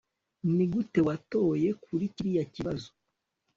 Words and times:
nigute 0.55 0.99
watoye 1.07 1.69
kuri 1.83 2.05
kiriya 2.13 2.43
kibazo 2.53 2.89